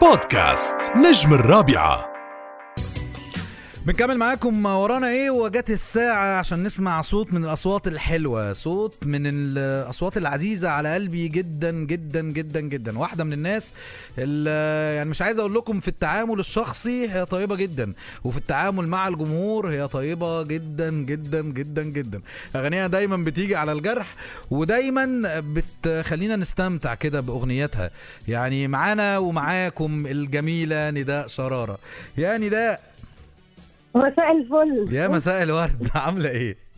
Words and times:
بودكاست 0.00 0.76
نجم 0.96 1.34
الرابعة. 1.34 2.07
بنكمل 3.88 4.18
معاكم 4.18 4.66
ورانا 4.66 5.08
إيه؟ 5.08 5.30
وجت 5.30 5.70
الساعة 5.70 6.38
عشان 6.38 6.62
نسمع 6.62 7.02
صوت 7.02 7.32
من 7.32 7.44
الأصوات 7.44 7.88
الحلوة 7.88 8.52
صوت 8.52 9.06
من 9.06 9.20
الأصوات 9.26 10.16
العزيزة 10.16 10.68
على 10.68 10.94
قلبي 10.94 11.28
جدا 11.28 11.70
جدا 11.70 12.20
جدا 12.22 12.60
جدا. 12.60 12.98
واحدة 12.98 13.24
من 13.24 13.32
الناس 13.32 13.74
اللي 14.18 14.50
يعني 14.96 15.10
مش 15.10 15.22
عايز 15.22 15.38
أقول 15.38 15.54
لكم 15.54 15.80
في 15.80 15.88
التعامل 15.88 16.40
الشخصي 16.40 17.10
هي 17.10 17.24
طيبة 17.24 17.56
جدا 17.56 17.92
وفي 18.24 18.38
التعامل 18.38 18.86
مع 18.88 19.08
الجمهور 19.08 19.70
هي 19.70 19.88
طيبة 19.88 20.42
جدا 20.42 20.90
جدا 20.90 21.42
جدا 21.42 21.82
جدا. 21.82 22.20
أغانيها 22.56 22.86
دايما 22.86 23.16
بتيجي 23.16 23.56
على 23.56 23.72
الجرح 23.72 24.14
ودايما 24.50 25.22
بتخلينا 25.40 26.36
نستمتع 26.36 26.94
كده 26.94 27.20
بأغنياتها 27.20 27.90
يعني 28.28 28.68
معانا 28.68 29.18
ومعاكم 29.18 30.06
الجميلة 30.06 30.90
نداء 30.90 31.26
شرارة. 31.26 31.78
يا 32.18 32.38
نداء 32.38 32.97
مساء 33.98 34.32
الفل. 34.32 34.94
يا 34.94 35.08
مساء 35.08 35.42
الورد. 35.42 35.88
عاملة 35.94 36.30
إيه؟ 36.30 36.68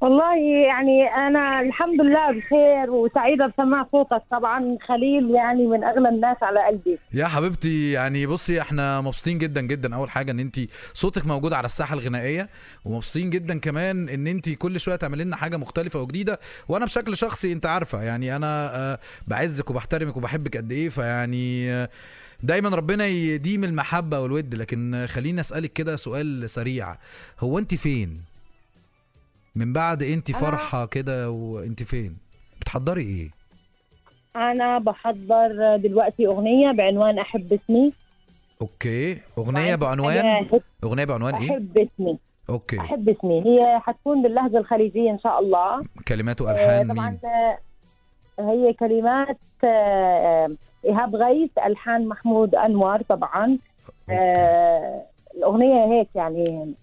والله 0.00 0.36
يعني 0.66 1.06
أنا 1.26 1.60
الحمد 1.60 2.00
لله 2.00 2.32
بخير 2.32 2.90
وسعيدة 2.90 3.46
بسماع 3.46 3.86
صوتك 3.92 4.22
طبعا 4.30 4.78
خليل 4.88 5.30
يعني 5.30 5.66
من 5.66 5.84
أغلى 5.84 6.08
الناس 6.08 6.36
على 6.42 6.66
قلبي. 6.66 6.98
يا 7.14 7.26
حبيبتي 7.26 7.92
يعني 7.92 8.26
بصي 8.26 8.60
إحنا 8.60 9.00
مبسوطين 9.00 9.38
جدا 9.38 9.60
جدا. 9.60 9.94
أول 9.94 10.10
حاجة 10.10 10.30
إن 10.30 10.40
انت 10.40 10.60
صوتك 10.94 11.26
موجود 11.26 11.52
على 11.52 11.66
الساحة 11.66 11.94
الغنائية 11.94 12.48
ومبسوطين 12.84 13.30
جدا 13.30 13.58
كمان 13.58 14.08
إن 14.08 14.26
انت 14.26 14.48
كل 14.50 14.80
شوية 14.80 14.96
تعملي 14.96 15.24
لنا 15.24 15.36
حاجة 15.36 15.56
مختلفة 15.56 16.00
وجديدة. 16.00 16.40
وأنا 16.68 16.84
بشكل 16.84 17.16
شخصي 17.16 17.52
انت 17.52 17.66
عارفة 17.66 18.02
يعني 18.02 18.36
أنا 18.36 18.76
آه، 18.76 18.98
بعزك 19.26 19.70
وبحترمك 19.70 20.16
وبحبك 20.16 20.56
قد 20.56 20.72
إيه. 20.72 20.88
فيعني 20.88 21.72
آه، 21.72 21.88
دايما 22.42 22.68
ربنا 22.68 23.06
يديم 23.06 23.64
المحبة 23.64 24.20
والود 24.20 24.54
لكن 24.54 25.06
خليني 25.08 25.40
أسألك 25.40 25.72
كده 25.72 25.96
سؤال 25.96 26.50
سريع. 26.50 26.96
هو 27.40 27.58
أنت 27.58 27.74
فين؟ 27.74 28.20
من 29.56 29.72
بعد 29.72 30.02
أنت 30.02 30.32
فرحة 30.32 30.86
كده 30.86 31.30
وأنت 31.30 31.82
فين؟ 31.82 32.16
بتحضري 32.60 33.02
إيه؟ 33.02 33.30
أنا 34.36 34.78
بحضر 34.78 35.76
دلوقتي 35.76 36.26
أغنية 36.26 36.72
بعنوان 36.72 37.18
أحب 37.18 37.52
اسمي. 37.52 37.92
أوكي. 38.60 39.18
أغنية 39.38 39.74
بعنوان؟ 39.74 40.46
أغنية 40.84 41.04
بعنوان 41.04 41.34
إيه؟ 41.34 41.50
أحب 41.50 41.78
اسمي. 41.78 42.18
أوكي. 42.50 42.80
أحب 42.80 43.08
اسمي. 43.08 43.40
هي 43.46 43.80
حتكون 43.80 44.22
باللهجة 44.22 44.58
الخليجية 44.58 45.10
إن 45.10 45.18
شاء 45.18 45.40
الله. 45.40 45.84
كلمات 46.08 46.40
آه، 46.40 46.44
وألحان 46.44 46.92
طبعا 46.92 47.10
مين؟ 47.10 47.18
هي 48.48 48.72
كلمات 48.72 49.38
آه، 49.64 49.66
آه، 49.66 50.50
إيهاب 50.86 51.16
غيث 51.16 51.50
ألحان 51.66 52.08
محمود 52.08 52.54
انور 52.54 53.02
طبعا. 53.02 53.58
آه، 54.10 55.02
الأغنية 55.36 55.84
هيك 55.84 56.08
يعني 56.14 56.74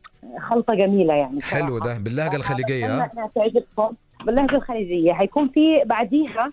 خلطة 0.49 0.73
جميلة 0.73 1.13
يعني 1.13 1.41
حلو. 1.41 1.79
ده 1.79 1.97
باللهجة 1.97 2.35
الخليجية 2.35 2.85
أتمنى 2.85 3.01
ها 3.01 3.11
انها 3.13 3.29
تعجبكم. 3.35 3.95
باللهجة 4.25 4.55
الخليجية. 4.55 5.13
حيكون 5.13 5.49
في 5.49 5.81
بعديها 5.85 6.49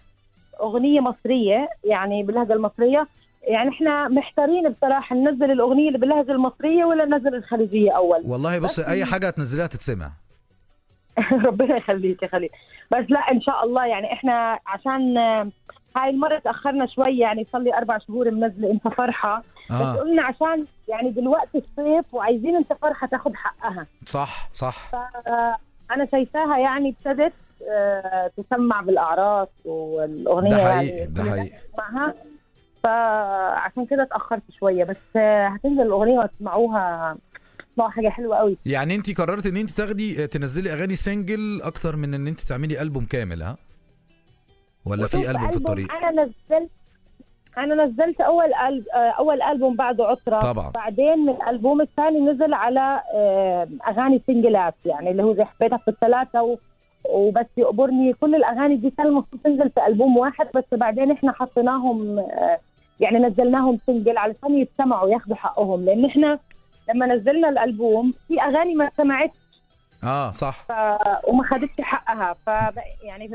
أغنية 0.60 1.00
مصرية 1.00 1.68
يعني 1.84 2.22
باللهجة 2.22 2.52
المصرية. 2.52 3.06
يعني 3.42 3.68
إحنا 3.70 4.08
محتارين 4.08 4.68
بصراحة 4.68 5.16
ننزل 5.16 5.50
الأغنية 5.50 5.88
اللي 5.88 5.98
باللهجة 5.98 6.32
المصرية 6.32 6.84
ولا 6.84 7.04
ننزل 7.04 7.34
الخليجية 7.34 7.90
أول. 7.96 8.20
والله 8.26 8.58
بص 8.58 8.80
بس- 8.80 8.88
أي 8.88 9.04
حاجة 9.04 9.26
هتنزليها 9.28 9.66
تتسمع. 9.66 10.10
ربنا 11.46 11.76
يخليك 11.76 12.22
يا 12.22 12.28
خليل. 12.28 12.50
بس 12.90 13.04
لا 13.08 13.20
إن 13.32 13.40
شاء 13.40 13.64
الله 13.64 13.86
يعني 13.86 14.12
إحنا 14.12 14.58
عشان 14.66 15.18
آه، 15.18 15.48
هاي 15.96 16.10
المرة 16.10 16.38
تأخرنا 16.38 16.86
شوي 16.86 17.18
يعني 17.18 17.46
صار 17.52 17.60
لي 17.60 17.74
أربع 17.76 17.98
شهور 17.98 18.30
منزلة 18.30 18.70
أنت 18.70 18.88
فرحة. 18.88 19.38
بس 19.70 19.70
آه 19.76 19.92
قلنا 19.96 20.22
عشان 20.22 20.66
يعني 20.88 21.10
دلوقتي 21.10 21.58
الصيف 21.58 22.14
وعايزين 22.14 22.56
أنت 22.56 22.72
فرحة 22.72 23.06
تاخذ 23.06 23.34
حقها. 23.34 23.86
صح 24.06 24.48
صح. 24.52 24.90
أنا 25.90 26.08
شايفاها 26.12 26.58
يعني 26.58 26.94
ابتدت 27.06 27.32
آه، 27.70 28.30
تسمع 28.36 28.80
بالأعراس 28.80 29.48
والأغنية 29.64 30.50
ده 30.50 30.56
حقيقي 30.64 30.96
يعني 30.98 31.06
ده 31.12 31.24
حقيقي. 31.24 31.50
معها 31.78 32.14
فعشان 32.82 33.86
كده 33.86 34.02
اتاخرت 34.02 34.42
شوية 34.58 34.84
بس 34.84 34.96
آه، 35.16 35.46
هتنزل 35.48 35.82
الأغنية 35.82 36.18
وتسمعوها. 36.18 37.16
تسمعوا 37.72 37.90
حاجة 37.90 38.08
حلوة 38.08 38.36
قوي. 38.36 38.56
يعني 38.66 38.94
أنت 38.94 39.20
قررت 39.20 39.46
إن 39.46 39.56
أنت 39.56 39.70
تاخدي 39.70 40.26
تنزلي 40.26 40.72
أغاني 40.72 40.96
single 40.96 41.62
أكتر 41.62 41.96
من 41.96 42.14
إن 42.14 42.26
أنت 42.26 42.40
تعملي 42.40 42.82
ألبوم 42.82 43.04
كامل 43.04 43.42
ها؟ 43.42 43.56
ولا 44.86 45.06
في 45.06 45.16
ألبوم 45.16 45.32
في 45.32 45.44
ألبوم 45.44 45.56
الطريق؟ 45.56 45.92
أنا 45.92 46.10
نزلت 46.22 46.70
أنا 47.58 47.84
نزلت 47.84 48.20
أول 48.20 48.54
ألب... 48.54 48.84
آه، 48.94 49.10
أول 49.18 49.42
ألبوم 49.42 49.76
بعده 49.76 50.04
عطرة. 50.04 50.38
طبعا. 50.38 50.70
بعدين 50.70 51.18
من 51.18 51.28
الألبوم 51.28 51.80
الثاني 51.80 52.20
نزل 52.20 52.54
على 52.54 53.02
آه، 53.14 53.68
أغاني 53.88 54.20
سنجلات 54.26 54.74
يعني 54.84 55.10
اللي 55.10 55.22
هو 55.22 55.34
زي 55.34 55.44
حبيتك 55.44 55.80
في 55.80 55.88
الثلاثة 55.88 56.42
و... 56.42 56.56
وبس 57.10 57.46
يقبرني 57.56 58.12
كل 58.12 58.34
الأغاني 58.34 58.76
دي 58.76 58.90
كان 58.90 59.06
المفروض 59.06 59.42
تنزل 59.42 59.70
في 59.70 59.86
ألبوم 59.86 60.16
واحد 60.16 60.48
بس 60.54 60.64
بعدين 60.72 61.10
إحنا 61.10 61.32
حطيناهم 61.32 62.18
آه، 62.18 62.58
يعني 63.00 63.18
نزلناهم 63.18 63.78
سنجل 63.86 64.18
علشان 64.18 64.58
يتسمعوا 64.58 65.08
ياخذوا 65.08 65.36
حقهم. 65.36 65.84
لأن 65.84 66.04
إحنا 66.04 66.38
لما 66.88 67.06
نزلنا 67.06 67.48
الألبوم 67.48 68.14
في 68.28 68.42
أغاني 68.42 68.74
ما 68.74 68.90
سمعتش 68.96 69.36
آه 70.04 70.30
صح. 70.30 70.64
ف... 70.68 70.72
وما 71.28 71.44
خدتش 71.44 71.80
حقها. 71.80 72.32
ف 72.46 72.50
يعني 73.02 73.30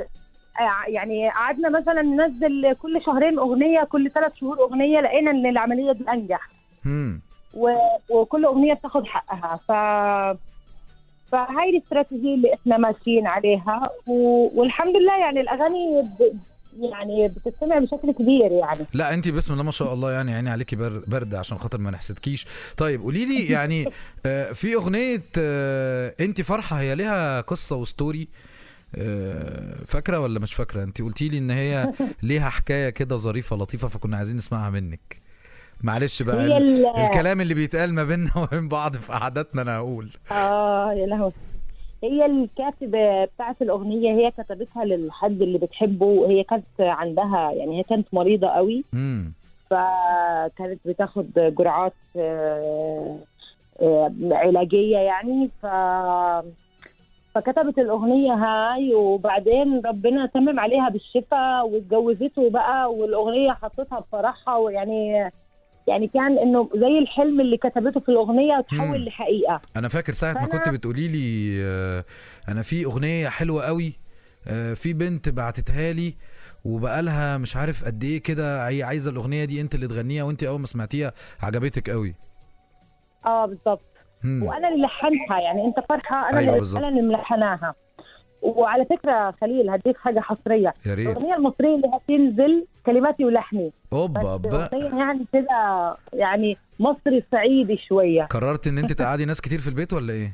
يعني 0.88 1.30
قعدنا 1.30 1.70
مثلا 1.70 2.02
ننزل 2.02 2.74
كل 2.82 3.02
شهرين 3.06 3.40
أغنية 3.40 3.84
كل 3.84 4.12
ثلاث 4.12 4.36
شهور 4.36 4.60
أغنية 4.60 5.00
لقينا 5.02 5.32
إن 5.32 5.46
العملية 5.46 5.92
دي 5.92 6.06
أنجح. 6.10 6.50
و... 7.54 7.74
وكل 8.10 8.46
أغنية 8.46 8.74
بتاخد 8.74 9.06
حقها. 9.08 9.60
ف 9.68 9.72
فهاي 11.32 11.70
الاستراتيجية 11.70 12.36
اللي 12.36 12.54
إحنا 12.54 12.78
ماشيين 12.78 13.28
عليها. 13.28 13.90
و... 14.08 14.48
والحمد 14.62 14.96
لله 14.96 15.20
يعني 15.20 15.42
الأغاني 15.42 16.02
ب... 16.02 16.38
يعني 16.80 17.28
بتستمع 17.28 17.80
بشكل 17.80 18.12
كبير 18.12 18.52
يعني. 18.52 18.86
لا 18.94 19.14
انت 19.14 19.30
بسم 19.30 19.54
الله 19.54 19.64
ما 19.64 19.72
شاء 19.72 19.94
الله 19.94 20.12
يعني 20.12 20.34
عيني 20.36 20.50
عليكي 20.50 20.76
بر- 20.76 21.04
برد 21.08 21.36
عشان 21.36 21.58
خاطر 21.58 21.78
ما 21.78 21.92
نحسدكيش. 21.92 22.46
طيب 22.78 23.02
قولي 23.02 23.26
لي 23.26 23.46
يعني 23.56 23.86
آه، 24.26 24.52
في 24.54 24.76
أغنية 24.76 25.22
آه، 25.40 26.14
انت 26.20 26.42
فرحة 26.42 26.80
هي 26.80 26.96
ليها 26.96 27.42
قصة 27.42 27.76
وستوري؟ 27.76 28.22
آه، 28.22 28.55
فاكرة 29.86 30.20
ولا 30.20 30.40
مش 30.40 30.54
فاكرة؟ 30.54 30.84
انت 30.84 31.02
قلتي 31.02 31.30
لي 31.30 31.38
إن 31.38 31.52
هي 31.52 31.94
ليها 32.24 32.50
حكاية 32.50 32.90
كده 32.90 33.16
ظريفة 33.16 33.56
لطيفة 33.56 33.88
فكنا 33.88 34.18
عايزين 34.18 34.38
نسمعها 34.38 34.70
منك. 34.70 35.22
معلش 35.84 36.22
بقى 36.22 36.42
هي 36.42 36.58
ال- 36.58 36.86
ال... 36.86 36.98
الكلام 37.04 37.42
اللي 37.42 37.54
بيتقال 37.54 37.94
ما 37.94 38.04
بيننا 38.04 38.32
وبين 38.44 38.68
بعض 38.68 38.96
في 38.96 39.12
قعداتنا 39.12 39.62
أنا 39.62 39.78
هقول. 39.78 40.10
آه 40.32 40.94
يا 40.94 41.06
لهوي. 41.06 41.32
هي 42.04 42.26
الكاتبة 42.26 43.26
بتاعت 43.26 43.62
الأغنية 43.62 44.12
هي 44.12 44.32
كتبتها 44.32 44.86
للحد 44.86 45.42
اللي 45.42 45.58
بتحبه. 45.58 46.06
وهي 46.06 46.44
كانت 46.44 46.64
عندها 46.80 47.52
يعني 47.52 47.80
هي 47.80 47.84
كانت 47.84 48.08
مريضة 48.14 48.48
قوي. 48.48 48.84
امم 48.94 49.34
فكانت 49.70 50.80
بتاخد 50.86 51.30
جرعات 51.36 51.94
آه، 52.18 53.20
آه، 53.82 54.12
علاجية 54.32 54.98
يعني. 54.98 55.50
ف 55.62 55.66
فكتبت 57.36 57.80
الأغنية 57.80 58.34
هاي 58.34 58.94
وبعدين 58.94 59.82
ربنا 59.86 60.26
تمم 60.26 60.60
عليها 60.60 60.90
بالشفاء 60.90 61.68
واتجوزته 61.70 62.50
بقى 62.50 62.94
والأغنية 62.94 63.52
حطتها 63.52 64.00
بفرحها 64.00 64.56
ويعني 64.58 65.30
يعني 65.88 66.08
كان 66.08 66.38
إنه 66.38 66.70
زي 66.76 67.00
الحلم 67.00 67.42
اللي 67.42 67.58
كتبته 67.58 68.00
في 68.00 68.10
الأغنية 68.10 68.56
مم. 68.56 68.62
تحول 68.62 69.06
لحقيقة. 69.06 69.62
أنا 69.78 69.88
فاكر 69.88 70.14
ساعة 70.14 70.34
ما 70.34 70.46
كنت 70.48 70.70
بتقولي 70.70 71.08
لي 71.08 71.56
آه، 71.64 72.04
أنا 72.50 72.62
في 72.62 72.86
أغنية 72.86 73.30
حلوة 73.30 73.64
قوي 73.64 73.94
آه، 74.48 74.74
في 74.74 74.94
بنت 74.94 75.30
بعتتها 75.30 75.94
لي 75.94 76.14
وبقالها 76.66 77.38
مش 77.38 77.56
عارف 77.56 77.86
قد 77.86 78.04
إيه 78.04 78.22
كده 78.22 78.68
هي 78.68 78.84
عايزة 78.84 79.12
الأغنية 79.12 79.46
دي 79.46 79.62
أنت 79.62 79.76
اللي 79.76 79.88
تغنيها 79.88 80.24
وأنت 80.24 80.44
أول 80.44 80.60
ما 80.60 80.66
سمعتيها 80.66 81.14
عجبتك 81.44 81.90
قوي. 81.90 82.16
آه 83.26 83.46
بالضبط 83.46 83.95
مم. 84.26 84.44
وأنا 84.44 84.68
اللي 84.68 84.86
لحنتها 84.86 85.40
يعني 85.40 85.66
أنت 85.66 85.76
فرحه 85.90 86.30
أنا 86.30 86.40
أيوة 86.40 86.58
اللي. 86.58 86.80
أنا 86.80 86.88
اللي 86.88 87.02
ملحناها. 87.02 87.76
وعلى 88.42 88.86
فكرة 88.86 89.34
خليل 89.42 89.70
هديك 89.70 89.98
حاجة 89.98 90.20
حصرية. 90.20 90.74
الأغنية 90.86 91.36
المصرية 91.36 91.76
اللي 91.76 91.88
هتنزل 91.94 92.66
كلماتي 92.86 93.26
ولحني. 93.26 93.72
أوبا 93.94 94.38
بقى 94.38 94.70
أغنية 94.74 95.00
يعني 95.00 95.26
كده 95.34 95.96
يعني 96.14 96.58
مصري 96.80 97.24
صعيدي 97.32 97.78
شوية. 97.90 98.24
قررت 98.36 98.68
إن 98.68 98.78
أنت 98.78 98.94
تقعدي 98.94 99.26
ناس 99.26 99.42
كتير 99.42 99.60
في 99.60 99.68
البيت 99.68 99.94
ولا 99.94 100.14
إيه؟ 100.14 100.34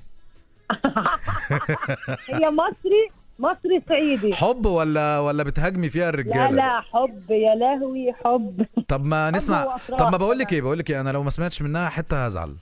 هي 2.29 2.49
مصري 2.49 3.09
مصري 3.39 3.81
صعيدي. 3.89 4.33
حب 4.35 4.65
ولا 4.65 5.19
ولا 5.19 5.43
بتهاجمي 5.43 5.89
فيها 5.89 6.03
لا 6.03 6.09
الرجالة؟ 6.09 6.49
لا 6.49 6.81
حب. 6.81 7.31
يا 7.31 7.55
لهوي 7.55 8.13
حب. 8.13 8.65
طب 8.88 9.05
ما 9.05 9.31
نسمع. 9.31 9.77
طب 9.99 10.11
ما 10.11 10.17
بقول 10.17 10.39
لك. 10.39 10.53
إيه 10.53 10.61
بقول 10.61 10.79
لك 10.79 10.91
إيه 10.91 11.01
أنا 11.01 11.09
لو 11.09 11.23
ما 11.23 11.29
سمعتش 11.29 11.61
منها 11.61 11.89
حتة 11.89 12.25
هزعل. 12.25 12.55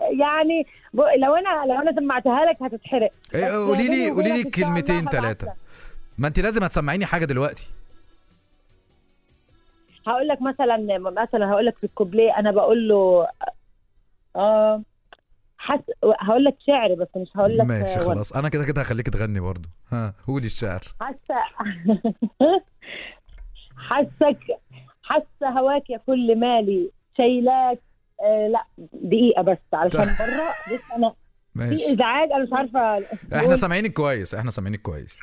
يعني 0.00 0.66
لو 0.94 1.34
أنا 1.34 1.64
لو 1.72 1.80
أنا 1.80 1.92
سمعتها 1.92 2.44
لك 2.44 2.62
هتتحرق. 2.62 3.10
إيه، 3.34 3.44
بس 3.44 3.50
قولي 3.52 3.88
لي 3.88 4.10
قولي 4.10 4.32
لي 4.42 4.50
كلمتين 4.50 5.04
ثلاثة. 5.08 5.52
ما 6.18 6.28
أنت 6.28 6.40
لازم 6.40 6.64
هتسمعيني 6.64 7.06
حاجة 7.06 7.24
دلوقتي. 7.24 7.70
هقول 10.06 10.28
لك 10.28 10.42
مثلا 10.42 10.98
مثلا 10.98 11.50
هقول 11.50 11.66
لك 11.66 11.78
في 11.78 11.84
الكوبليه 11.84 12.38
أنا 12.38 12.50
بقول 12.50 12.88
له 12.88 13.28
آه 14.36 14.82
حس 15.58 15.80
هقول 16.20 16.44
لك 16.44 16.56
شعر 16.66 16.94
بس 16.94 17.08
مش 17.16 17.28
هقول 17.36 17.58
لك 17.58 17.66
ماشي 17.66 17.98
خلاص. 18.00 18.32
أنا 18.32 18.48
كده 18.48 18.64
كده 18.64 18.80
هخليك 18.82 19.08
تغني 19.08 19.40
برضو 19.40 19.68
ها 19.92 20.14
قولي 20.26 20.46
الشعر. 20.46 20.80
حاسة 21.00 21.34
حاسك 23.88 24.38
حاسة 25.02 25.48
هواك 25.60 25.90
يا 25.90 25.98
كل 26.06 26.38
مالي. 26.38 26.90
شايلاك 27.16 27.78
آه 28.24 28.48
لا 28.48 28.64
دقيقة 28.92 29.42
بس 29.42 29.58
علشان 29.74 30.00
بره 30.00 30.74
بص 30.74 30.92
أنا 30.96 31.10
في 31.52 31.58
ماشي 31.58 31.92
إزعاج 31.94 32.32
أنا 32.32 32.42
مش 32.44 32.48
عارفة. 32.52 33.06
إحنا 33.36 33.56
سامعينك 33.56 33.92
كويس 33.92 34.34
إحنا 34.34 34.50
سامعينك 34.50 34.82
كويس. 34.82 35.20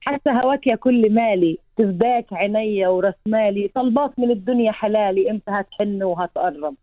حاسة 0.00 0.32
هواك 0.42 0.66
يا 0.66 0.76
كل 0.76 1.14
مالي 1.14 1.58
تفداك 1.76 2.26
عينيا 2.32 2.88
وراس 2.88 3.14
مالي 3.26 3.70
طلبات 3.74 4.18
من 4.18 4.30
الدنيا 4.30 4.72
حلالي 4.72 5.30
إمتى 5.30 5.50
هتحن 5.50 6.02
وهتقرب؟ 6.02 6.74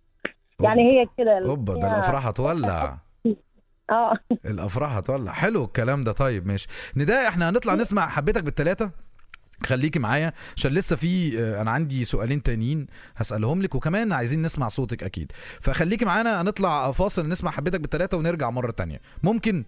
يعني 0.62 0.92
هي 0.92 1.08
كده 1.18 1.38
أوبا 1.46 1.74
ده 1.74 1.88
الأفراح 1.88 2.28
هتولع. 2.28 2.98
آه. 3.92 4.14
الأفراح 4.46 4.98
هتولع. 4.98 5.32
حلو 5.32 5.64
الكلام 5.64 6.04
ده. 6.04 6.12
طيب 6.12 6.48
ماشي. 6.48 6.68
نداء 6.98 7.28
إحنا 7.28 7.50
هنطلع 7.50 7.76
نسمع 7.76 8.08
حبيتك 8.08 8.44
بالثلاثه 8.44 8.92
خليكي 9.66 10.00
معايا 10.00 10.34
عشان 10.58 10.72
لسه 10.72 10.96
في 10.96 11.40
آه، 11.44 11.62
أنا 11.62 11.72
عندي 11.72 12.06
سؤالين 12.06 12.44
تانيين 12.44 12.88
هسألهم 13.16 13.62
لك 13.62 13.75
وكمان 13.75 14.12
عايزين 14.13 14.42
نسمع 14.42 14.68
صوتك 14.68 15.04
أكيد. 15.04 15.31
فخليكي 15.62 16.06
معانا 16.06 16.42
هنطلع 16.42 16.92
فاصل 16.92 17.28
نسمع 17.30 17.52
حبيتك 17.52 17.80
بالثلاثه 17.80 18.18
ونرجع 18.18 18.50
مرة 18.50 18.72
تانية. 18.72 19.02
ممكن؟ 19.24 19.63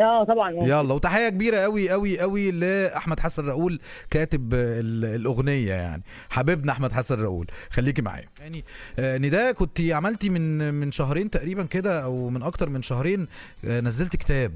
آه 0.00 0.24
طبعا 0.24 0.50
يلا 0.52 0.94
وتحية 0.94 1.28
كبيرة 1.28 1.58
قوي 1.58 1.90
قوي 1.90 2.20
قوي 2.20 2.50
لأحمد 2.50 3.20
حسن 3.20 3.46
رؤول 3.46 3.80
كاتب 4.10 4.54
ال- 4.54 5.04
الأغنية 5.04 5.72
يعني. 5.72 6.02
حبيبنا 6.30 6.72
أحمد 6.72 6.92
حسن 6.92 7.20
رؤول 7.20 7.46
خليكي 7.70 8.02
معايا. 8.02 8.28
يعني 8.40 8.64
آه، 8.98 9.18
نداء 9.18 9.52
كنت 9.52 9.80
عملتي 9.80 10.30
من 10.30 10.74
من 10.74 10.92
شهرين 10.92 11.30
تقريبا 11.30 11.62
كده 11.64 12.04
أو 12.04 12.28
من 12.28 12.42
أكتر 12.42 12.68
من 12.68 12.82
شهرين 12.82 13.26
آه، 13.64 13.80
نزلت 13.80 14.16
كتاب. 14.16 14.52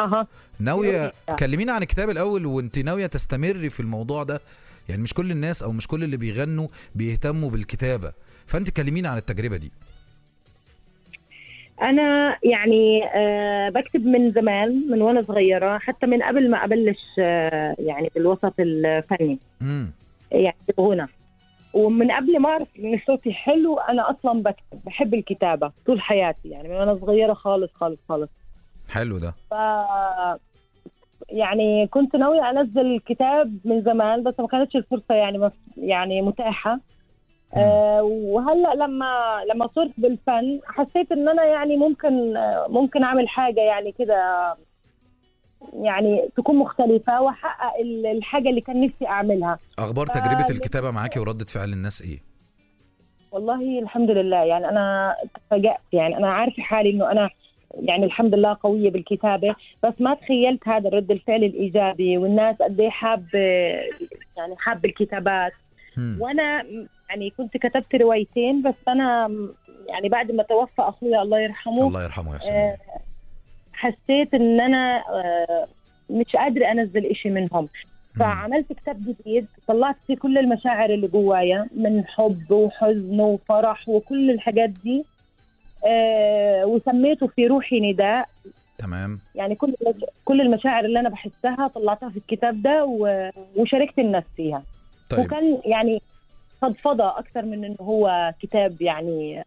أها. 0.00 0.26
ناوية. 0.60 1.12
كلمينا 1.38 1.72
عن 1.72 1.82
الكتاب 1.82 2.10
الأول 2.10 2.46
وأنت 2.46 2.78
ناوية 2.78 3.06
تستمري 3.06 3.70
في 3.70 3.80
الموضوع 3.80 4.22
ده؟ 4.22 4.40
يعني 4.88 5.02
مش 5.02 5.14
كل 5.14 5.30
الناس 5.30 5.62
أو 5.62 5.72
مش 5.72 5.86
كل 5.88 6.04
اللي 6.04 6.16
بيغنوا 6.16 6.68
بيهتموا 6.94 7.50
بالكتابة. 7.50 8.12
فأنت 8.46 8.70
كلمينا 8.70 9.08
عن 9.08 9.16
التجربة 9.18 9.56
دي. 9.56 9.72
أنا 11.82 12.36
يعني 12.44 13.04
آه 13.14 13.68
بكتب 13.68 14.06
من 14.06 14.30
زمان 14.30 14.90
من 14.90 15.02
وأنا 15.02 15.22
صغيرة 15.22 15.78
حتى 15.78 16.06
من 16.06 16.22
قبل 16.22 16.50
ما 16.50 16.64
أبلش 16.64 17.00
آه 17.18 17.76
يعني 17.78 18.10
بالوسط 18.14 18.54
الفني. 18.58 19.38
امم 19.62 19.90
يعني 20.32 20.56
الغنى. 20.78 21.06
ومن 21.74 22.10
قبل 22.10 22.38
ما 22.40 22.48
أعرف 22.48 22.68
إن 22.78 23.00
صوتي 23.06 23.32
حلو 23.32 23.78
أنا 23.78 24.10
أصلا 24.10 24.42
بكتب 24.42 24.80
بحب 24.86 25.14
الكتابة 25.14 25.72
طول 25.86 26.00
حياتي 26.00 26.48
يعني 26.48 26.68
من 26.68 26.74
وأنا 26.74 26.98
صغيرة 27.00 27.34
خالص 27.34 27.70
خالص 27.74 27.98
خالص. 28.08 28.30
حلو 28.88 29.18
ده. 29.18 29.34
ف 29.50 29.54
يعني 31.28 31.86
كنت 31.86 32.16
ناوية 32.16 32.50
أنزل 32.50 33.00
كتاب 33.06 33.58
من 33.64 33.82
زمان 33.82 34.22
بس 34.22 34.34
ما 34.40 34.46
كانتش 34.46 34.76
الفرصة 34.76 35.14
يعني 35.14 35.38
مف... 35.38 35.52
يعني 35.76 36.22
متاحة. 36.22 36.80
أه 37.54 38.02
وهلأ 38.02 38.74
لما 38.74 39.40
لما 39.54 39.68
صرت 39.74 39.90
بالفن 39.98 40.60
حسيت 40.66 41.12
إن 41.12 41.28
أنا 41.28 41.44
يعني 41.44 41.76
ممكن 41.76 42.34
ممكن 42.68 43.02
أعمل 43.04 43.28
حاجة 43.28 43.60
يعني 43.60 43.92
كده 43.92 44.54
يعني 45.72 46.28
تكون 46.36 46.56
مختلفة 46.56 47.20
وأحقق 47.22 47.80
ال- 47.80 48.06
الحاجة 48.06 48.48
اللي 48.48 48.60
كان 48.60 48.80
نفسي 48.86 49.06
أعملها. 49.06 49.58
أخبار 49.78 50.06
آه، 50.08 50.12
تجربه 50.12 50.44
الكتابة 50.50 50.90
معاكي 50.90 51.20
وردة 51.20 51.44
فعل 51.44 51.72
الناس 51.72 52.02
إيه؟ 52.02 52.18
والله 53.32 53.78
الحمد 53.78 54.10
لله 54.10 54.36
يعني 54.44 54.68
أنا 54.68 55.14
تفاجأت 55.34 55.80
يعني 55.92 56.16
أنا 56.16 56.32
عارفة 56.32 56.62
حالي 56.62 56.90
إنه 56.90 57.10
أنا 57.12 57.30
يعني 57.74 58.04
الحمد 58.04 58.34
لله 58.34 58.56
قوية 58.62 58.90
بالكتابة 58.90 59.54
بس 59.82 59.92
ما 60.00 60.14
تخيلت 60.14 60.68
هذا 60.68 60.88
الرد 60.88 61.10
الفعل 61.10 61.44
الإيجابي 61.44 62.18
والناس 62.18 62.56
قد 62.56 62.80
إيه 62.80 62.90
حاب 62.90 63.24
يعني 64.36 64.56
حاب 64.58 64.84
الكتابات. 64.84 65.52
وأنا 66.20 66.64
يعني 67.10 67.30
كنت 67.30 67.56
كتبت 67.56 67.94
روايتين 67.94 68.62
بس 68.62 68.74
أنا 68.88 69.30
يعني 69.88 70.08
بعد 70.08 70.32
ما 70.32 70.42
توفى 70.42 70.82
اخويا 70.82 71.22
الله 71.22 71.40
يرحمه 71.40 71.86
الله 71.86 72.02
يرحمه 72.02 72.34
يا 72.34 72.38
سلام. 72.38 72.56
آه، 72.56 72.76
حسيت 73.72 74.34
إن 74.34 74.60
أنا 74.60 74.98
آه، 74.98 75.66
مش 76.10 76.36
قادرة 76.36 76.66
أنزل 76.72 77.06
إشي 77.06 77.30
منهم. 77.30 77.68
فعملت 78.18 78.72
كتاب 78.72 79.00
جديد 79.04 79.46
طلعت 79.66 79.96
فيه 80.06 80.16
كل 80.16 80.38
المشاعر 80.38 80.90
اللي 80.90 81.06
جوايا 81.08 81.68
من 81.76 82.06
حب 82.06 82.50
وحزن 82.52 83.20
وفرح 83.20 83.88
وكل 83.88 84.30
الحاجات 84.30 84.70
دي. 84.70 85.04
آه، 85.86 86.66
وسميته 86.66 87.26
في 87.26 87.46
روحي 87.46 87.80
نداء. 87.92 88.28
تمام. 88.78 89.20
يعني 89.34 89.54
كل 89.54 89.74
كل 90.24 90.40
المشاعر 90.40 90.84
اللي 90.84 91.00
أنا 91.00 91.08
بحسها 91.08 91.70
طلعتها 91.74 92.08
في 92.08 92.16
الكتاب 92.16 92.62
ده 92.62 92.84
وشاركت 93.56 93.98
الناس 93.98 94.24
فيها. 94.36 94.62
طيب. 95.10 95.20
وكان 95.20 95.58
يعني 95.64 96.02
فضفضة 96.62 97.18
أكثر 97.18 97.42
من 97.42 97.64
إنه 97.64 97.76
هو 97.80 98.34
كتاب 98.42 98.82
يعني 98.82 99.44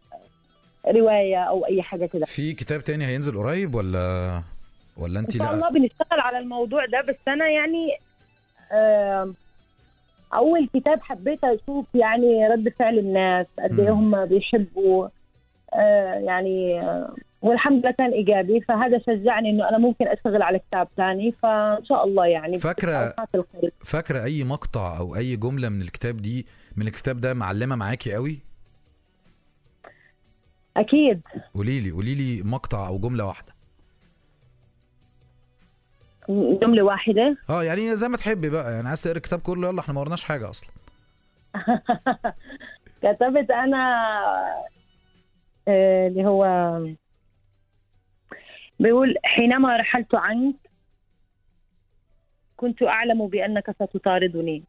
رواية 0.86 1.38
أو 1.42 1.66
أي 1.66 1.82
حاجة 1.82 2.06
كده. 2.06 2.26
في 2.26 2.52
كتاب 2.52 2.84
تاني 2.84 3.06
هينزل 3.06 3.38
قريب 3.38 3.74
ولا 3.74 4.42
ولا 4.96 5.18
إن 5.18 5.24
انت 5.24 5.36
شاء 5.36 5.46
لا 5.46 5.54
الله 5.54 5.70
بنشتغل 5.70 6.20
على 6.20 6.38
الموضوع 6.38 6.86
ده 6.86 7.00
بس 7.00 7.28
أنا 7.28 7.48
يعني 7.48 7.96
أول 10.34 10.68
كتاب 10.74 11.00
حبيت 11.02 11.44
أشوف 11.44 11.94
يعني 11.94 12.48
رد 12.48 12.68
فعل 12.68 12.98
الناس 12.98 13.46
قد 13.58 13.80
إيه. 13.80 13.90
هم 13.90 14.24
بيحبوا 14.24 15.04
آه، 15.06 15.10
يعني 16.26 16.80
آه، 16.80 17.14
والحمد 17.42 17.78
لله 17.82 17.90
كان 17.98 18.12
إيجابي. 18.12 18.60
فهذا 18.60 18.98
شجعني 19.06 19.50
إنه 19.50 19.68
أنا 19.68 19.78
ممكن 19.78 20.08
أشتغل 20.08 20.42
على 20.42 20.58
كتاب 20.58 20.88
ثاني 20.96 21.32
فإن 21.42 21.84
شاء 21.84 22.04
الله 22.04 22.26
يعني 22.26 22.58
الخير. 23.34 23.72
فاكرة 23.84 24.24
أي 24.24 24.44
مقطع 24.44 24.98
أو 24.98 25.16
أي 25.16 25.36
جملة 25.36 25.68
من 25.68 25.82
الكتاب 25.82 26.16
دي 26.16 26.46
من 26.76 26.86
الكتاب 26.86 27.20
ده 27.20 27.34
معلمة 27.34 27.76
معاكي 27.76 28.14
قوي؟ 28.14 28.38
أكيد. 30.76 31.20
قولي 31.54 31.80
لي 31.80 31.90
قولي 31.90 32.14
لي 32.14 32.42
مقطع 32.42 32.86
أو 32.88 32.98
جملة 32.98 33.24
واحدة. 33.26 33.52
جملة 36.62 36.82
واحدة؟ 36.82 37.36
آه 37.50 37.64
يعني 37.64 37.96
زي 37.96 38.08
ما 38.08 38.16
تحبي 38.16 38.50
بقى. 38.50 38.72
يعني 38.72 38.88
عايز 38.88 39.02
تقرأ 39.02 39.16
الكتاب 39.16 39.40
كله 39.40 39.68
يلا 39.68 39.80
إحنا 39.80 39.94
ما 39.94 40.00
ورناش 40.00 40.24
حاجة 40.24 40.50
أصلا. 40.50 40.70
كتبت 43.02 43.50
أنا 43.50 43.76
آه، 44.18 44.64
اللي 45.68 46.24
هو 46.26 46.44
بيقول 48.80 49.14
حينما 49.24 49.76
رحلت 49.76 50.14
عنك 50.14 50.54
كنت 52.56 52.82
أعلم 52.82 53.26
بأنك 53.28 53.70
ستطاردني. 53.70 54.64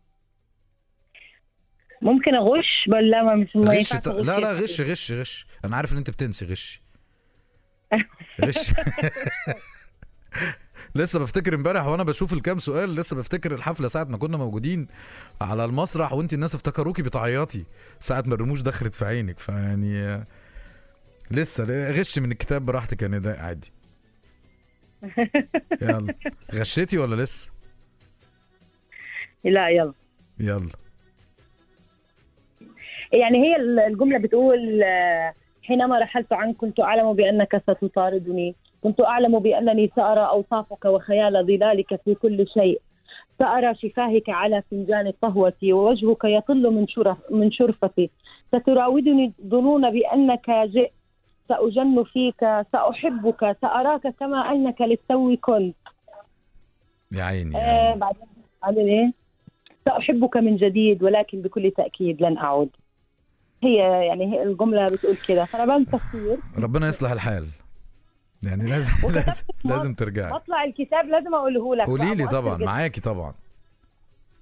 ممكن 2.02 2.36
أغش؟ 2.36 2.88
ولا 2.88 3.24
ما 3.24 3.36
مش 3.36 3.50
غش 3.56 3.90
ط... 3.94 4.08
أغش 4.08 4.26
لا 4.26 4.40
لا 4.40 4.48
يا 4.48 4.54
غش 4.54 4.82
غش 4.82 5.12
غش. 5.12 5.46
أنا 5.66 5.76
عارف 5.76 5.92
إن 5.94 5.98
أنت 5.98 6.10
بتنسي 6.10 6.46
غش. 6.46 6.82
غش. 8.46 8.74
لسه 10.96 11.20
بفتكر 11.20 11.56
امبارح 11.56 11.86
وأنا 11.88 12.04
بشوف 12.04 12.34
الكام 12.34 12.60
سؤال 12.60 12.96
لسه 12.96 13.16
بفتكر 13.16 13.56
الحفلة 13.56 13.88
ساعة 13.88 14.04
ما 14.04 14.18
كنا 14.18 14.38
موجودين 14.38 14.88
على 15.42 15.66
المسرح 15.66 16.14
وأنت 16.14 16.34
الناس 16.34 16.56
افتكروكي 16.56 17.02
بتعيطي 17.02 17.66
ساعة 18.00 18.24
ما 18.28 18.36
الرموش 18.36 18.62
دخلت 18.62 18.96
في 18.96 19.06
عينك. 19.06 19.40
فيعني 19.40 20.00
آه، 20.02 20.24
لسه 21.32 21.92
غش 21.92 22.20
من 22.20 22.32
الكتاب 22.32 22.66
براحتك 22.66 23.02
يا 23.02 23.08
نداء 23.08 23.40
عادي. 23.40 23.72
يلا. 25.82 26.14
غشيتي 26.54 26.98
ولا 26.98 27.24
لسه؟ 27.24 27.52
لا 29.46 29.70
يلا. 29.70 29.94
يلا. 30.40 30.70
يعني 33.14 33.44
هي 33.44 33.56
الجملة 33.88 34.18
بتقول 34.18 34.84
آه، 34.84 35.34
حينما 35.64 36.00
رحلت 36.00 36.34
عنك 36.34 36.56
كنت 36.56 36.80
أعلم 36.80 37.14
بأنك 37.14 37.58
ستطاردني. 37.58 38.56
كنت 38.84 39.02
أعلم 39.02 39.40
بأنني 39.40 39.92
سأرى 39.96 40.20
أوصافك 40.30 40.86
وخيال 40.86 41.46
ظلالك 41.46 42.02
في 42.06 42.16
كل 42.16 42.48
شيء. 42.54 42.82
سأرى 43.40 43.76
شفاهك 43.76 44.30
على 44.30 44.64
فنجان 44.72 45.08
القهوة 45.08 45.54
ووجهك 45.64 46.24
يطل 46.24 46.70
من 46.72 46.88
شرف 46.88 47.18
من 47.32 47.52
شرفتي. 47.52 48.10
ستراودني 48.56 49.34
الظنون 49.40 49.92
بأنك 49.92 50.50
جئت 50.50 50.92
سأجن 51.50 52.04
فيك 52.04 52.40
سأحبك 52.72 53.58
سأراك 53.62 54.08
كما 54.20 54.52
أنك 54.52 54.82
للتو 54.82 55.36
كنت. 55.42 55.76
يا 57.12 57.24
عيني 57.24 57.58
آه. 57.58 57.96
بعدين 57.96 58.28
بعدين 58.62 58.88
إيه؟ 58.88 59.14
سأحبك 59.86 60.38
من 60.38 60.56
جديد 60.58 61.04
ولكن 61.04 61.42
بكل 61.42 61.72
تأكيد 61.78 62.22
لن 62.22 62.38
أعود. 62.38 62.70
هي 63.64 63.76
يعني 64.08 64.34
هي 64.34 64.44
الجملة 64.44 64.86
بتقول 64.86 65.16
كده. 65.28 65.46
فأنا 65.46 65.78
بنسى 65.78 65.98
كثير 65.98 66.38
ربنا 66.58 66.88
يصلح 66.88 67.12
الحال. 67.12 67.48
يعني 68.44 68.70
لازم 68.70 68.92
لازم 69.16 69.44
لازم 69.64 69.94
ترجعي. 69.94 70.32
بطلع 70.32 70.64
الكتاب 70.64 71.06
لازم 71.06 71.36
أقوله 71.36 71.76
لك. 71.76 71.88
قولي 71.88 72.16
لي 72.16 72.28
طبعا. 72.28 72.58
معاكي 72.58 73.02
طبعا. 73.02 73.34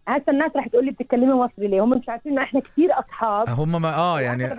هسه 0.07 0.23
الناس 0.29 0.55
رح 0.55 0.67
تقول 0.67 0.85
لي 0.85 0.91
بتتكلمي 0.91 1.33
مصري 1.33 1.67
ليه؟ 1.67 1.83
هم 1.83 1.89
مش 1.89 2.09
عارفين 2.09 2.31
انه 2.31 2.43
إحنا 2.43 2.59
كثير 2.59 2.99
أصحاب. 2.99 3.49
هم 3.49 3.81
ما 3.81 3.95
آه 3.95 4.21
يعني 4.21 4.49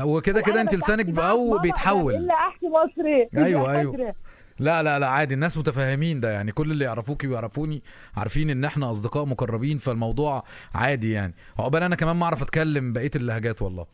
هو 0.00 0.20
كده 0.20 0.40
كده 0.40 0.60
أنت 0.60 0.74
لسانك 0.74 1.18
أو 1.18 1.58
بيتحول 1.58 2.14
إلا 2.14 2.34
أحكي 2.34 2.66
مصري 2.68 3.24
قادرة. 3.24 3.70
أيوة. 3.70 4.14
لا 4.58 4.82
لا 4.82 4.98
لا 4.98 5.06
عادي. 5.06 5.34
الناس 5.34 5.58
متفاهمين 5.58 6.20
ده 6.20 6.30
يعني 6.30 6.52
كل 6.52 6.70
اللي 6.70 6.84
يعرفوكي 6.84 7.26
ويعرفوني 7.28 7.82
عارفين 8.16 8.50
إن 8.50 8.64
إحنا 8.64 8.90
أصدقاء 8.90 9.24
مقربين 9.24 9.78
فالموضوع 9.78 10.42
عادي 10.74 11.12
يعني. 11.12 11.34
عقبال 11.58 11.82
أنا 11.82 11.96
كمان 11.96 12.16
ما 12.16 12.24
أعرف 12.24 12.42
أتكلم 12.42 12.92
بقية 12.92 13.10
اللهجات 13.16 13.62
والله. 13.62 13.86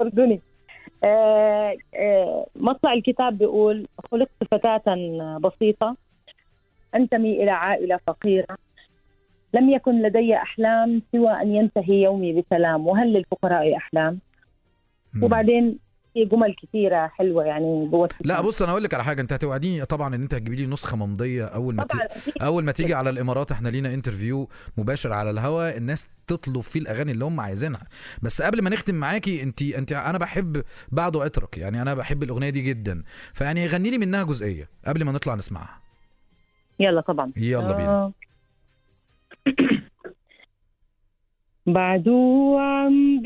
أردني. 0.00 0.40
آه 1.04 1.76
آه 1.94 2.46
مطلع 2.56 2.92
الكتاب 2.92 3.38
بيقول 3.38 3.88
خلقت 4.10 4.30
فتاة 4.50 4.82
بسيطة 5.38 5.96
أنتمي 6.94 7.42
إلى 7.42 7.50
عائلة 7.50 8.00
فقيرة. 8.06 8.56
لم 9.54 9.70
يكن 9.70 10.02
لدي 10.02 10.36
أحلام 10.36 11.02
سوى 11.12 11.30
أن 11.30 11.54
ينتهي 11.54 12.02
يومي 12.02 12.42
بسلام. 12.42 12.86
وهل 12.86 13.12
للفقراء 13.12 13.76
أحلام. 13.76 14.18
وبعدين 15.22 15.78
في 16.14 16.24
جمل 16.24 16.54
كثيرة 16.62 17.06
حلوة 17.06 17.44
يعني 17.44 17.88
جوه. 17.88 18.08
لا 18.20 18.40
بص 18.40 18.62
أنا 18.62 18.70
أقول 18.70 18.84
لك 18.84 18.94
على 18.94 19.04
حاجة. 19.04 19.20
أنت 19.20 19.32
هتوعديني 19.32 19.84
طبعا 19.84 20.14
إن 20.14 20.22
أنت 20.22 20.34
هتجيبي 20.34 20.56
لي 20.56 20.66
نسخة 20.66 20.96
ممضية 20.96 21.44
أول 21.44 21.74
ما 21.74 21.82
طبعا 21.84 22.06
تيجي 22.06 22.44
أول 22.44 22.64
ما 22.64 22.72
تيجي 22.72 22.94
على 22.94 23.10
الإمارات 23.10 23.52
إحنا 23.52 23.68
لينا 23.68 23.94
انترفيو 23.94 24.48
مباشر 24.78 25.12
على 25.12 25.30
الهوا. 25.30 25.76
الناس 25.76 26.08
تطلب 26.26 26.60
فيه 26.60 26.80
الأغاني 26.80 27.12
اللي 27.12 27.24
هم 27.24 27.40
عايزينها. 27.40 27.86
بس 28.22 28.42
قبل 28.42 28.62
ما 28.62 28.70
نختم 28.70 28.94
معاكي 28.94 29.42
انت 29.42 29.62
انت 29.62 29.92
أنا 29.92 30.18
بحب 30.18 30.62
بعد 30.92 31.16
عطرك. 31.16 31.58
يعني 31.58 31.82
أنا 31.82 31.94
بحب 31.94 32.22
الأغنية 32.22 32.50
دي 32.50 32.60
جدا. 32.62 33.02
فيعني 33.32 33.66
غني 33.66 33.90
لي 33.90 33.98
منها 33.98 34.22
جزئية 34.22 34.68
قبل 34.86 35.04
ما 35.04 35.12
نطلع 35.12 35.34
نسمعها. 35.34 35.80
يلا 36.80 37.00
طبعا. 37.00 37.32
يلا 37.36 37.72
بينا. 37.72 37.88
آه. 37.88 38.12
بعدو 41.66 42.58
عم 42.58 43.22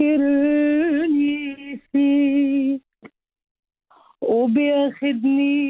بيذكرني 0.00 1.80
فيك 1.92 2.82
وبياخدني 4.20 5.60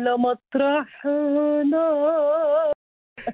لمطرحنا. 0.00 1.84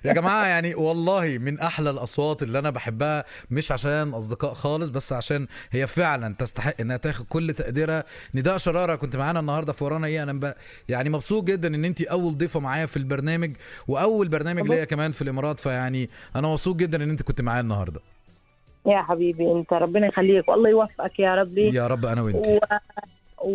يا 0.04 0.12
جماعة 0.12 0.46
يعني 0.46 0.74
والله 0.74 1.38
من 1.38 1.60
أحلى 1.60 1.90
الأصوات 1.90 2.42
اللي 2.42 2.58
أنا 2.58 2.70
بحبها 2.70 3.24
مش 3.50 3.72
عشان 3.72 4.08
أصدقاء 4.14 4.54
خالص 4.54 4.88
بس 4.88 5.12
عشان 5.12 5.46
هي 5.70 5.86
فعلا 5.86 6.34
تستحق 6.34 6.80
إنها 6.80 6.96
تاخد 6.96 7.26
كل 7.26 7.52
تقديرها. 7.52 8.04
نداء 8.34 8.58
شرارة 8.58 8.94
كنت 8.94 9.16
معانا 9.16 9.40
النهارده 9.40 9.72
في 9.72 9.84
ورانا 9.84 10.06
إيه؟ 10.06 10.22
أنا 10.22 10.32
ب... 10.32 10.54
يعني 10.88 11.10
مبسوط 11.10 11.44
جدا 11.44 11.74
إن 11.74 11.84
انت 11.84 12.02
أول 12.02 12.38
ضيفة 12.38 12.60
معايا 12.60 12.86
في 12.86 12.96
البرنامج 12.96 13.52
وأول 13.88 14.28
برنامج. 14.28 14.68
ليا 14.70 14.84
كمان 14.84 15.12
في 15.12 15.22
الإمارات 15.22 15.60
فيعني 15.60 16.10
أنا 16.36 16.48
مبسوط 16.48 16.76
جدا 16.76 17.04
إن 17.04 17.10
أنت 17.10 17.22
كنت 17.22 17.40
معايا 17.40 17.60
النهارده. 17.60 18.00
يا 18.86 19.02
حبيبي 19.02 19.52
أنت 19.52 19.72
ربنا 19.72 20.06
يخليك. 20.06 20.48
والله 20.48 20.70
يوفقك 20.70 21.18
يا 21.18 21.34
ربي. 21.34 21.74
يا 21.74 21.86
رب 21.86 22.06
أنا 22.06 22.22
وأنت. 22.22 22.46
و... 22.46 22.58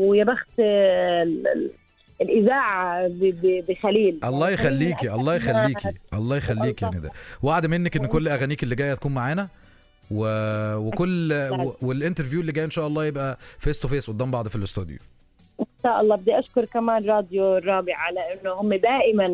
ويا 0.10 0.24
بخت 0.24 0.60
ال... 0.60 1.48
ال... 1.48 1.72
الإذاعة 2.22 3.08
ب... 3.08 3.20
ب... 3.20 3.66
بخليل. 3.70 4.20
الله 4.24 4.50
يخليكي 4.50 5.12
الله. 5.12 5.36
يخليكي 5.36 5.90
الله 6.14 6.38
يخليكي 6.38 6.86
يا 6.86 6.90
ندى. 6.90 7.10
وعد 7.44 7.66
منك 7.66 7.98
إن 7.98 8.06
كل 8.06 8.28
أغانيك 8.28 8.64
اللي 8.64 8.76
جاية 8.76 8.94
تكون 8.94 9.14
معانا. 9.14 9.48
و... 10.12 10.26
وكل. 10.76 11.34
وال 11.82 11.93
interview 11.93 12.42
اللي 12.42 12.52
جاي 12.52 12.66
إن 12.66 12.72
شاء 12.72 12.88
الله 12.88 13.06
يبقى 13.06 13.38
face 13.60 13.80
to 13.80 13.88
face 13.88 14.10
قدام 14.10 14.32
بعض 14.32 14.48
في 14.48 14.56
الاستوديو. 14.56 14.98
إن 15.60 15.66
شاء 15.84 16.02
الله. 16.02 16.16
بدي 16.16 16.40
أشكر 16.40 16.66
كمان 16.66 17.06
راديو 17.06 17.58
الرابعة 17.58 17.98
على 17.98 18.20
إنه 18.20 18.54
هم 18.54 18.74
دائما 18.74 19.28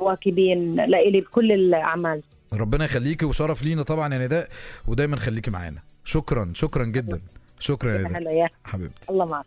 مواكبين 0.00 0.74
لإلي 0.74 1.20
بكل 1.20 1.52
الأعمال. 1.52 2.22
ربنا 2.52 2.84
يخليكي 2.84 3.24
وشرف 3.24 3.62
لينا 3.62 3.82
طبعا 3.82 4.14
يا 4.14 4.18
نداء 4.18 4.48
ودايما 4.86 5.16
خليكي 5.16 5.50
معانا. 5.50 5.80
شكرا 6.04 6.52
شكرا 6.54 6.84
جدا. 6.84 7.20
شكرا 7.58 7.92
يا 7.92 8.08
نداء. 8.08 8.48
حبيبتي. 8.64 9.10
الله 9.10 9.24
معك. 9.24 9.44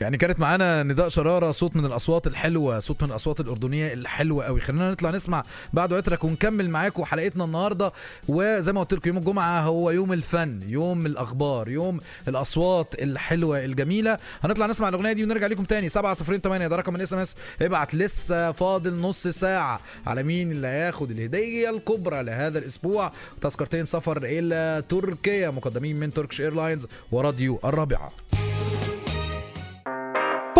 يعني 0.00 0.16
كانت 0.16 0.40
معانا 0.40 0.82
نداء 0.82 1.08
شرارة 1.08 1.52
صوت 1.52 1.76
من 1.76 1.84
الأصوات 1.84 2.26
الحلوة 2.26 2.78
صوت 2.78 3.02
من 3.02 3.10
الأصوات 3.10 3.40
الأردنية 3.40 3.92
الحلوة 3.92 4.44
قوي 4.44 4.60
خلينا 4.60 4.90
نطلع 4.90 5.10
نسمع 5.10 5.44
بعد 5.72 5.92
عطرك 5.92 6.24
ونكمل 6.24 6.70
معاكم 6.70 7.04
حلقتنا 7.04 7.44
النهارده. 7.44 7.92
وزي 8.28 8.72
ما 8.72 8.80
قلت 8.80 8.94
لكم 8.94 9.08
يوم 9.08 9.18
الجمعة 9.18 9.60
هو 9.60 9.90
يوم 9.90 10.12
الفن 10.12 10.60
يوم 10.66 11.06
الأخبار 11.06 11.68
يوم 11.68 12.00
الأصوات 12.28 12.94
الحلوة 13.02 13.64
الجميلة. 13.64 14.18
هنطلع 14.42 14.66
نسمع 14.66 14.88
الأغنية 14.88 15.12
دي 15.12 15.24
ونرجع 15.24 15.46
لكم 15.46 15.64
تاني. 15.64 15.88
708 15.88 16.68
ده 16.68 16.76
رقم 16.76 16.96
الإس 16.96 17.12
إم 17.12 17.18
إس. 17.18 17.36
ابعت 17.62 17.94
لسه 17.94 18.52
فاضل 18.52 19.00
نص 19.00 19.26
ساعة. 19.26 19.80
على 20.06 20.22
مين 20.22 20.52
اللي 20.52 20.66
هياخد 20.66 21.10
الهدية 21.10 21.70
الكبرى 21.70 22.22
لهذا 22.22 22.58
الأسبوع؟ 22.58 23.12
تذكرتين 23.40 23.84
سفر 23.84 24.20
إلى 24.24 24.82
تركيا 24.88 25.50
مقدمين 25.50 25.96
من 25.96 26.12
تركش 26.12 26.40
ايرلاينز 26.40 26.86
وراديو 27.12 27.60
الرابعة. 27.64 28.12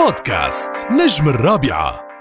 بودكاست 0.04 0.70
نجم 0.90 1.28
الرابعة. 1.28 2.13